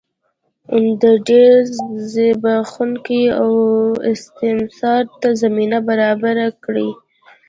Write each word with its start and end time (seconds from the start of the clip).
د 1.01 1.03
ډېر 1.27 1.53
زبېښاک 2.11 3.07
او 3.41 3.51
استثمار 4.11 5.03
ته 5.21 5.29
زمینه 5.41 5.77
برابره 5.89 6.47
کړي. 6.63 6.89